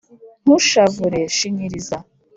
ntushavure 0.41 1.19
shinyiriza 1.37 1.97